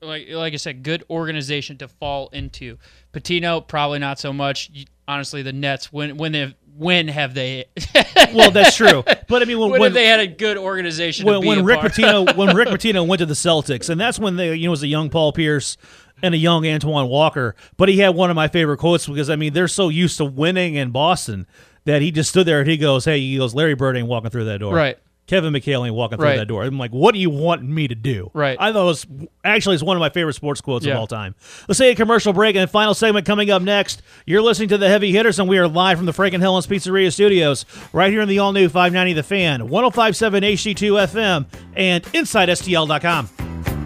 like 0.00 0.28
like 0.30 0.54
I 0.54 0.56
said 0.56 0.82
good 0.82 1.04
organization 1.10 1.76
to 1.78 1.88
fall 1.88 2.28
into. 2.28 2.78
Pitino 3.12 3.66
probably 3.66 3.98
not 3.98 4.18
so 4.18 4.32
much. 4.32 4.70
Honestly, 5.10 5.42
the 5.42 5.52
Nets 5.52 5.92
when 5.92 6.16
when 6.18 6.30
they 6.30 6.54
when 6.76 7.08
have 7.08 7.34
they 7.34 7.64
well, 8.32 8.52
that's 8.52 8.76
true. 8.76 9.02
But 9.26 9.42
I 9.42 9.44
mean, 9.44 9.58
when, 9.58 9.70
when, 9.72 9.80
when 9.80 9.92
they 9.92 10.06
had 10.06 10.20
a 10.20 10.28
good 10.28 10.56
organization? 10.56 11.26
to 11.26 11.32
when, 11.32 11.40
be 11.40 11.48
when 11.48 11.58
a 11.58 11.62
Rick 11.64 11.80
part- 11.80 11.92
Pitino 11.92 12.36
when 12.36 12.54
Rick 12.54 12.68
Pitino 12.70 13.04
went 13.04 13.18
to 13.18 13.26
the 13.26 13.34
Celtics, 13.34 13.90
and 13.90 14.00
that's 14.00 14.20
when 14.20 14.36
they 14.36 14.54
you 14.54 14.66
know 14.66 14.70
was 14.70 14.84
a 14.84 14.86
young 14.86 15.10
Paul 15.10 15.32
Pierce 15.32 15.76
and 16.22 16.32
a 16.32 16.38
young 16.38 16.64
Antoine 16.64 17.08
Walker. 17.08 17.56
But 17.76 17.88
he 17.88 17.98
had 17.98 18.10
one 18.10 18.30
of 18.30 18.36
my 18.36 18.46
favorite 18.46 18.78
quotes 18.78 19.08
because 19.08 19.28
I 19.28 19.34
mean 19.34 19.52
they're 19.52 19.66
so 19.66 19.88
used 19.88 20.18
to 20.18 20.24
winning 20.24 20.76
in 20.76 20.92
Boston 20.92 21.48
that 21.86 22.02
he 22.02 22.12
just 22.12 22.30
stood 22.30 22.46
there 22.46 22.60
and 22.60 22.70
he 22.70 22.76
goes, 22.76 23.04
"Hey," 23.04 23.18
he 23.18 23.36
goes, 23.36 23.52
"Larry 23.52 23.74
Bird 23.74 23.96
ain't 23.96 24.06
walking 24.06 24.30
through 24.30 24.44
that 24.44 24.58
door." 24.58 24.72
Right. 24.72 24.96
Kevin 25.30 25.52
McHale 25.52 25.86
ain't 25.86 25.94
walking 25.94 26.18
through 26.18 26.26
Right. 26.26 26.36
that 26.38 26.48
door. 26.48 26.64
I'm 26.64 26.76
like, 26.76 26.90
what 26.90 27.14
do 27.14 27.20
you 27.20 27.30
want 27.30 27.62
me 27.62 27.86
to 27.86 27.94
do? 27.94 28.32
Right. 28.34 28.56
I 28.58 28.72
thought 28.72 28.82
it 28.82 28.86
was 28.86 29.06
actually 29.44 29.74
it's 29.76 29.82
one 29.84 29.96
of 29.96 30.00
my 30.00 30.10
favorite 30.10 30.34
sports 30.34 30.60
quotes 30.60 30.84
Yeah. 30.84 30.94
of 30.94 30.98
all 30.98 31.06
time. 31.06 31.36
Let's 31.68 31.78
say 31.78 31.92
a 31.92 31.94
commercial 31.94 32.32
break 32.32 32.56
and 32.56 32.68
final 32.68 32.94
segment 32.94 33.26
coming 33.26 33.48
up 33.48 33.62
next. 33.62 34.02
You're 34.26 34.42
listening 34.42 34.68
to 34.70 34.78
the 34.78 34.88
Heavy 34.88 35.12
Hitters, 35.12 35.38
and 35.38 35.48
we 35.48 35.56
are 35.58 35.68
live 35.68 35.98
from 35.98 36.06
the 36.06 36.12
Frank 36.12 36.34
and 36.34 36.42
Helen's 36.42 36.66
Pizzeria 36.66 37.12
Studios, 37.12 37.64
right 37.92 38.10
here 38.10 38.20
in 38.22 38.28
the 38.28 38.40
all 38.40 38.52
new 38.52 38.68
590 38.68 39.12
The 39.12 39.22
Fan, 39.22 39.68
1057 39.68 40.42
HD2 40.42 40.98
FM, 40.98 41.46
and 41.76 42.02
InsideSTL.com. 42.04 43.79